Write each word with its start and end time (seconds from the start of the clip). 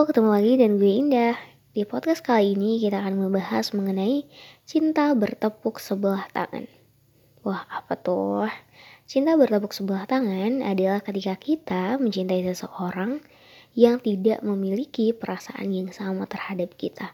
Ketemu 0.00 0.32
lagi 0.32 0.56
dan 0.56 0.80
gue 0.80 0.92
Indah. 0.96 1.36
Di 1.76 1.84
podcast 1.84 2.24
kali 2.24 2.56
ini 2.56 2.80
kita 2.80 3.04
akan 3.04 3.20
membahas 3.20 3.76
mengenai 3.76 4.24
cinta 4.64 5.12
bertepuk 5.12 5.76
sebelah 5.76 6.24
tangan. 6.32 6.64
Wah, 7.44 7.68
apa 7.68 8.00
tuh? 8.00 8.48
Cinta 9.04 9.36
bertepuk 9.36 9.76
sebelah 9.76 10.08
tangan 10.08 10.64
adalah 10.64 11.04
ketika 11.04 11.36
kita 11.36 12.00
mencintai 12.00 12.48
seseorang 12.48 13.20
yang 13.76 14.00
tidak 14.00 14.40
memiliki 14.40 15.12
perasaan 15.12 15.68
yang 15.68 15.92
sama 15.92 16.24
terhadap 16.24 16.80
kita. 16.80 17.12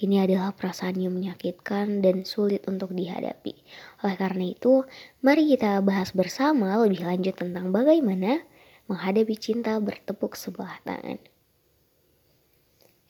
Ini 0.00 0.24
adalah 0.24 0.56
perasaan 0.56 0.96
yang 0.96 1.12
menyakitkan 1.12 2.00
dan 2.00 2.24
sulit 2.24 2.64
untuk 2.64 2.96
dihadapi. 2.96 3.52
Oleh 4.00 4.16
karena 4.16 4.48
itu, 4.48 4.88
mari 5.20 5.44
kita 5.44 5.76
bahas 5.84 6.16
bersama 6.16 6.72
lebih 6.80 7.04
lanjut 7.04 7.36
tentang 7.36 7.68
bagaimana 7.68 8.40
menghadapi 8.88 9.36
cinta 9.36 9.76
bertepuk 9.76 10.40
sebelah 10.40 10.80
tangan. 10.88 11.33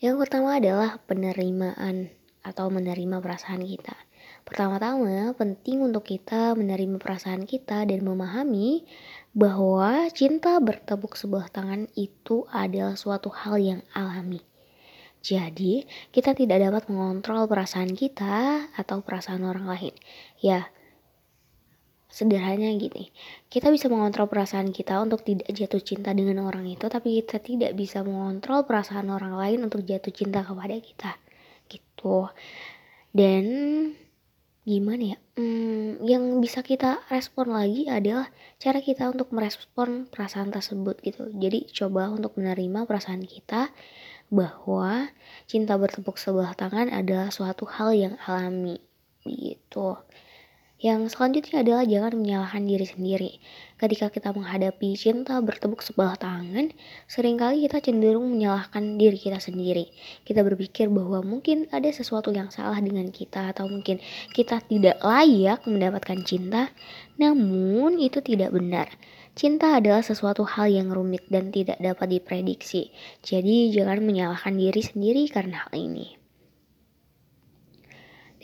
Yang 0.04 0.28
pertama 0.28 0.60
adalah 0.60 1.00
penerimaan 1.08 2.12
atau 2.44 2.68
menerima 2.68 3.24
perasaan 3.24 3.64
kita. 3.64 3.96
Pertama-tama, 4.44 5.32
penting 5.32 5.80
untuk 5.80 6.04
kita 6.04 6.52
menerima 6.52 7.00
perasaan 7.00 7.48
kita 7.48 7.88
dan 7.88 8.04
memahami 8.04 8.84
bahwa 9.32 10.04
cinta 10.12 10.60
bertepuk 10.60 11.16
sebelah 11.16 11.48
tangan 11.48 11.88
itu 11.96 12.44
adalah 12.52 13.00
suatu 13.00 13.32
hal 13.32 13.56
yang 13.56 13.80
alami. 13.96 14.44
Jadi, 15.24 15.88
kita 16.12 16.36
tidak 16.36 16.60
dapat 16.60 16.92
mengontrol 16.92 17.48
perasaan 17.48 17.96
kita 17.96 18.68
atau 18.76 19.00
perasaan 19.00 19.40
orang 19.48 19.64
lain. 19.64 19.96
Ya, 20.36 20.68
sederhananya 22.14 22.70
gini. 22.78 23.10
Kita 23.50 23.74
bisa 23.74 23.90
mengontrol 23.90 24.30
perasaan 24.30 24.70
kita 24.70 25.02
untuk 25.02 25.26
tidak 25.26 25.50
jatuh 25.50 25.82
cinta 25.82 26.14
dengan 26.14 26.46
orang 26.46 26.70
itu 26.70 26.86
tapi 26.86 27.18
kita 27.18 27.42
tidak 27.42 27.74
bisa 27.74 28.06
mengontrol 28.06 28.62
perasaan 28.62 29.10
orang 29.10 29.34
lain 29.34 29.66
untuk 29.66 29.82
jatuh 29.82 30.14
cinta 30.14 30.46
kepada 30.46 30.78
kita. 30.78 31.18
Gitu. 31.66 32.30
Dan 33.10 33.44
gimana 34.62 35.18
ya? 35.18 35.18
Hmm, 35.34 35.98
yang 36.06 36.38
bisa 36.38 36.62
kita 36.62 37.02
respon 37.10 37.50
lagi 37.50 37.90
adalah 37.90 38.30
cara 38.62 38.78
kita 38.78 39.10
untuk 39.10 39.34
merespon 39.34 40.06
perasaan 40.06 40.54
tersebut 40.54 41.02
gitu. 41.02 41.26
Jadi 41.34 41.66
coba 41.74 42.14
untuk 42.14 42.38
menerima 42.38 42.86
perasaan 42.86 43.26
kita 43.26 43.74
bahwa 44.30 45.10
cinta 45.50 45.74
bertepuk 45.74 46.14
sebelah 46.14 46.54
tangan 46.54 46.94
adalah 46.94 47.34
suatu 47.34 47.66
hal 47.66 47.90
yang 47.92 48.14
alami 48.22 48.78
gitu 49.26 49.98
yang 50.84 51.08
selanjutnya 51.08 51.64
adalah 51.64 51.88
jangan 51.88 52.12
menyalahkan 52.20 52.60
diri 52.60 52.84
sendiri. 52.84 53.32
Ketika 53.80 54.12
kita 54.12 54.36
menghadapi 54.36 54.92
cinta 55.00 55.40
bertepuk 55.40 55.80
sebelah 55.80 56.12
tangan, 56.20 56.76
sering 57.08 57.40
kali 57.40 57.64
kita 57.64 57.80
cenderung 57.80 58.28
menyalahkan 58.28 59.00
diri 59.00 59.16
kita 59.16 59.40
sendiri. 59.40 59.88
Kita 60.28 60.44
berpikir 60.44 60.92
bahwa 60.92 61.24
mungkin 61.24 61.72
ada 61.72 61.88
sesuatu 61.88 62.28
yang 62.36 62.52
salah 62.52 62.76
dengan 62.84 63.08
kita 63.08 63.56
atau 63.56 63.64
mungkin 63.64 63.96
kita 64.36 64.60
tidak 64.68 65.00
layak 65.00 65.64
mendapatkan 65.64 66.20
cinta. 66.20 66.68
Namun 67.16 67.96
itu 67.96 68.20
tidak 68.20 68.52
benar. 68.52 68.92
Cinta 69.32 69.80
adalah 69.80 70.04
sesuatu 70.04 70.44
hal 70.44 70.68
yang 70.68 70.92
rumit 70.92 71.24
dan 71.32 71.48
tidak 71.48 71.80
dapat 71.80 72.20
diprediksi. 72.20 72.92
Jadi 73.24 73.72
jangan 73.72 74.04
menyalahkan 74.04 74.52
diri 74.52 74.84
sendiri 74.84 75.32
karena 75.32 75.64
hal 75.64 75.72
ini. 75.80 76.20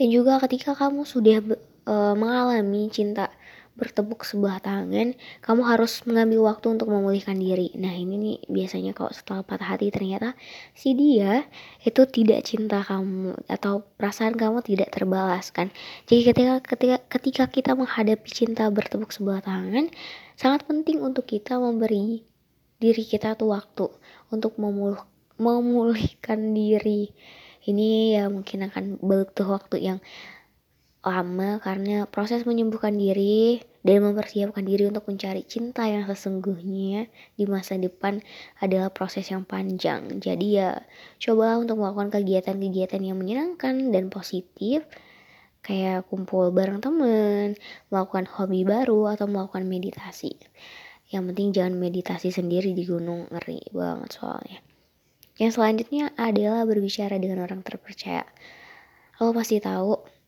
Dan 0.01 0.09
juga 0.09 0.41
ketika 0.41 0.73
kamu 0.73 1.05
sudah 1.05 1.45
uh, 1.91 2.15
mengalami 2.15 2.87
cinta 2.95 3.35
bertepuk 3.81 4.29
sebelah 4.29 4.61
tangan, 4.61 5.17
kamu 5.41 5.63
harus 5.65 6.05
mengambil 6.05 6.53
waktu 6.53 6.77
untuk 6.77 6.93
memulihkan 6.93 7.41
diri. 7.41 7.73
Nah 7.81 7.97
ini 7.97 8.21
nih 8.21 8.39
biasanya 8.45 8.93
kalau 8.93 9.09
setelah 9.09 9.41
patah 9.41 9.73
hati 9.73 9.89
ternyata 9.89 10.37
si 10.77 10.93
dia 10.93 11.49
itu 11.81 12.05
tidak 12.05 12.45
cinta 12.45 12.85
kamu 12.85 13.41
atau 13.49 13.81
perasaan 13.97 14.37
kamu 14.37 14.61
tidak 14.61 14.93
terbalaskan. 14.93 15.73
Jadi 16.05 16.21
ketika 16.29 16.55
ketika 16.61 16.97
ketika 17.09 17.45
kita 17.49 17.73
menghadapi 17.73 18.29
cinta 18.29 18.69
bertepuk 18.69 19.17
sebelah 19.17 19.41
tangan, 19.41 19.89
sangat 20.37 20.69
penting 20.69 21.01
untuk 21.01 21.25
kita 21.25 21.57
memberi 21.57 22.29
diri 22.77 23.05
kita 23.05 23.33
tuh 23.33 23.57
waktu 23.57 23.89
untuk 24.29 24.61
memulih, 24.61 25.01
memulihkan 25.41 26.53
diri. 26.53 27.17
Ini 27.61 28.17
ya 28.17 28.25
mungkin 28.33 28.73
akan 28.73 29.05
butuh 29.05 29.45
waktu 29.45 29.85
yang 29.85 29.99
lama 31.01 31.57
karena 31.65 32.05
proses 32.05 32.45
menyembuhkan 32.45 32.93
diri 32.93 33.65
dan 33.81 34.05
mempersiapkan 34.05 34.61
diri 34.61 34.85
untuk 34.85 35.09
mencari 35.09 35.41
cinta 35.49 35.89
yang 35.89 36.05
sesungguhnya 36.05 37.09
di 37.41 37.45
masa 37.49 37.81
depan 37.81 38.21
adalah 38.61 38.93
proses 38.93 39.33
yang 39.33 39.49
panjang. 39.49 40.21
Jadi 40.21 40.61
ya 40.61 40.85
coba 41.17 41.57
untuk 41.57 41.81
melakukan 41.81 42.13
kegiatan-kegiatan 42.21 43.01
yang 43.01 43.17
menyenangkan 43.17 43.89
dan 43.89 44.13
positif 44.13 44.85
kayak 45.65 46.09
kumpul 46.09 46.53
bareng 46.53 46.85
temen, 46.85 47.57
melakukan 47.89 48.29
hobi 48.29 48.69
baru 48.69 49.17
atau 49.17 49.25
melakukan 49.25 49.65
meditasi. 49.65 50.37
Yang 51.09 51.23
penting 51.33 51.49
jangan 51.57 51.75
meditasi 51.81 52.29
sendiri 52.29 52.77
di 52.77 52.85
gunung, 52.85 53.29
ngeri 53.33 53.73
banget 53.73 54.21
soalnya. 54.21 54.61
Yang 55.41 55.57
selanjutnya 55.57 56.13
adalah 56.21 56.69
berbicara 56.69 57.17
dengan 57.17 57.41
orang 57.41 57.65
terpercaya. 57.65 58.29
Lo 59.21 59.33
pasti 59.33 59.57
tahu 59.61 60.20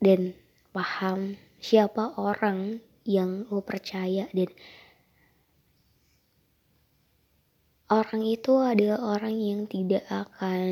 dan 0.00 0.36
paham 0.76 1.40
siapa 1.56 2.12
orang 2.20 2.84
yang 3.06 3.48
lo 3.48 3.62
percaya 3.62 4.28
dan 4.34 4.50
orang 7.86 8.22
itu 8.26 8.58
adalah 8.58 8.98
orang 9.16 9.34
yang 9.38 9.60
tidak 9.70 10.02
akan 10.10 10.66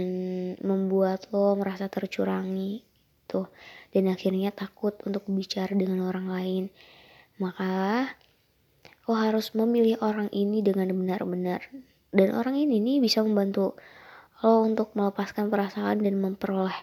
membuat 0.61 1.31
lo 1.31 1.55
merasa 1.55 1.87
tercurangi 1.87 2.83
tuh 3.31 3.49
dan 3.95 4.11
akhirnya 4.11 4.51
takut 4.51 4.99
untuk 5.07 5.25
bicara 5.31 5.71
dengan 5.73 6.11
orang 6.11 6.27
lain. 6.27 6.65
Maka 7.39 8.11
lo 9.07 9.15
harus 9.15 9.55
memilih 9.55 9.99
orang 10.03 10.31
ini 10.35 10.63
dengan 10.63 10.91
benar-benar. 10.91 11.71
Dan 12.15 12.31
orang 12.35 12.55
ini 12.59 12.79
nih 12.79 12.99
bisa 13.03 13.23
membantu 13.23 13.79
lo 14.43 14.63
untuk 14.67 14.95
melepaskan 14.99 15.51
perasaan 15.51 16.03
dan 16.03 16.19
memperoleh 16.19 16.75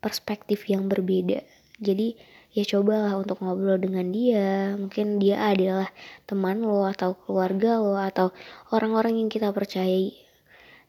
perspektif 0.00 0.68
yang 0.68 0.88
berbeda 0.88 1.44
jadi 1.80 2.12
ya 2.52 2.64
cobalah 2.66 3.16
untuk 3.16 3.40
ngobrol 3.40 3.80
dengan 3.80 4.12
dia. 4.12 4.76
Mungkin 4.76 5.16
dia 5.16 5.40
adalah 5.48 5.88
teman 6.28 6.60
lo 6.60 6.84
atau 6.84 7.16
keluarga 7.16 7.80
lo 7.80 7.96
atau 7.96 8.36
orang-orang 8.74 9.24
yang 9.24 9.28
kita 9.32 9.48
percayai 9.50 10.12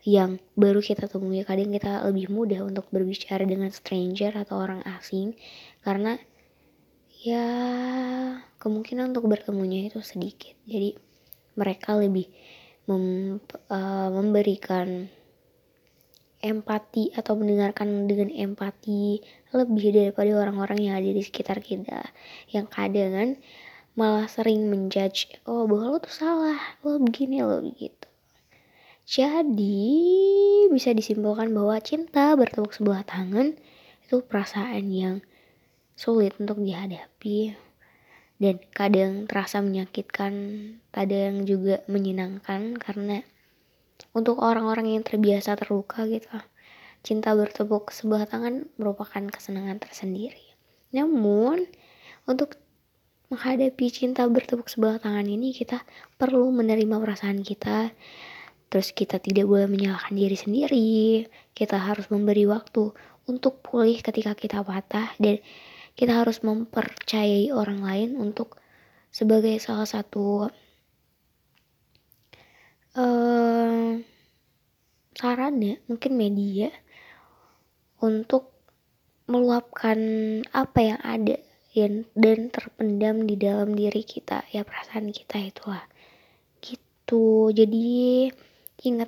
yang 0.03 0.41
baru 0.57 0.83
kita 0.83 1.07
temui. 1.07 1.47
Kadang 1.47 1.71
kita 1.71 2.03
lebih 2.11 2.27
mudah 2.27 2.65
untuk 2.67 2.91
berbicara 2.91 3.47
dengan 3.47 3.71
stranger 3.71 4.35
atau 4.35 4.59
orang 4.59 4.83
asing 4.99 5.37
karena 5.85 6.19
ya 7.21 7.45
kemungkinan 8.57 9.15
untuk 9.15 9.29
bertemunya 9.29 9.87
itu 9.87 10.03
sedikit. 10.03 10.57
Jadi 10.65 10.97
mereka 11.55 11.95
lebih 11.95 12.25
mem, 12.89 13.37
uh, 13.69 14.09
memberikan 14.09 15.07
empati 16.41 17.13
atau 17.13 17.37
mendengarkan 17.37 18.09
dengan 18.09 18.33
empati 18.33 19.21
lebih 19.53 19.93
daripada 19.93 20.33
orang-orang 20.35 20.79
yang 20.81 20.95
ada 20.97 21.09
di 21.09 21.21
sekitar 21.21 21.61
kita. 21.61 22.11
Yang 22.49 22.67
kadang 22.73 23.11
kan 23.13 23.29
malah 23.93 24.27
sering 24.27 24.67
menjudge 24.71 25.29
oh 25.45 25.67
bahwa 25.69 25.95
lo 25.95 25.97
tuh 26.01 26.13
salah 26.13 26.59
lo 26.81 26.97
begini 26.97 27.45
lo 27.45 27.61
begitu. 27.61 28.07
Jadi 29.05 29.91
bisa 30.71 30.93
disimpulkan 30.95 31.51
bahwa 31.51 31.75
cinta 31.83 32.31
bertepuk 32.37 32.71
sebelah 32.71 33.03
tangan 33.03 33.57
itu 34.07 34.23
perasaan 34.23 34.87
yang 34.91 35.15
sulit 35.99 36.33
untuk 36.39 36.63
dihadapi. 36.63 37.55
Dan 38.41 38.57
kadang 38.73 39.29
terasa 39.29 39.61
menyakitkan 39.61 40.33
kadang 40.89 41.45
juga 41.45 41.85
menyenangkan 41.85 42.73
karena 42.81 43.21
untuk 44.11 44.41
orang-orang 44.41 44.97
yang 44.97 45.03
terbiasa 45.05 45.57
terluka 45.57 46.03
gitu. 46.09 46.29
Cinta 47.01 47.33
bertepuk 47.33 47.89
sebelah 47.89 48.29
tangan 48.29 48.69
merupakan 48.77 49.21
kesenangan 49.29 49.81
tersendiri. 49.81 50.53
Namun 50.93 51.65
untuk 52.29 52.59
menghadapi 53.31 53.87
cinta 53.89 54.27
bertepuk 54.27 54.67
sebelah 54.67 54.99
tangan 54.99 55.25
ini 55.25 55.55
kita 55.55 55.81
perlu 56.19 56.51
menerima 56.51 56.99
perasaan 56.99 57.41
kita. 57.41 57.89
Terus 58.71 58.95
kita 58.95 59.19
tidak 59.19 59.47
boleh 59.49 59.67
menyalahkan 59.67 60.15
diri 60.15 60.37
sendiri. 60.37 60.91
Kita 61.55 61.79
harus 61.79 62.07
memberi 62.07 62.47
waktu 62.47 62.93
untuk 63.27 63.63
pulih 63.63 63.99
ketika 63.99 64.35
kita 64.35 64.63
patah 64.63 65.11
dan 65.19 65.39
kita 65.95 66.23
harus 66.23 66.39
mempercayai 66.43 67.51
orang 67.51 67.83
lain 67.83 68.09
untuk 68.15 68.57
sebagai 69.11 69.59
salah 69.59 69.87
satu 69.87 70.47
uh, 72.95 73.80
saran 75.31 75.63
mungkin 75.87 76.19
media 76.19 76.75
untuk 78.03 78.51
meluapkan 79.31 79.95
apa 80.51 80.79
yang 80.83 80.99
ada 80.99 81.39
yang 81.71 82.03
dan 82.19 82.51
terpendam 82.51 83.23
di 83.23 83.39
dalam 83.39 83.71
diri 83.71 84.03
kita 84.03 84.43
ya 84.51 84.67
perasaan 84.67 85.15
kita 85.15 85.39
itulah 85.39 85.87
gitu. 86.59 87.47
Jadi 87.55 88.27
ingat 88.83 89.07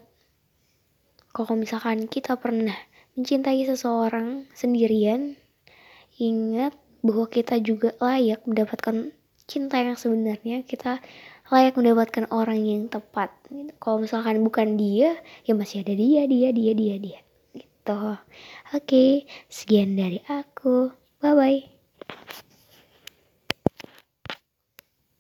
kalau 1.35 1.59
misalkan 1.59 2.07
kita 2.07 2.39
pernah 2.39 2.79
mencintai 3.19 3.67
seseorang 3.67 4.47
sendirian 4.55 5.35
ingat 6.23 6.71
bahwa 7.03 7.27
kita 7.27 7.59
juga 7.59 7.99
layak 7.99 8.47
mendapatkan 8.47 9.11
cinta 9.43 9.75
yang 9.83 9.99
sebenarnya. 9.99 10.63
Kita 10.63 11.03
layak 11.53 11.77
mendapatkan 11.77 12.25
orang 12.33 12.57
yang 12.65 12.89
tepat 12.89 13.29
kalau 13.77 14.01
misalkan 14.01 14.41
bukan 14.41 14.73
dia 14.73 15.21
ya 15.45 15.53
masih 15.53 15.85
ada 15.85 15.93
dia 15.93 16.25
dia 16.25 16.49
dia 16.49 16.71
dia 16.73 16.95
dia 16.97 17.19
gitu. 17.53 18.17
Oke 18.73 19.29
sekian 19.53 19.93
dari 19.93 20.17
aku. 20.25 20.89
Bye 21.21 21.37
bye 21.37 22.43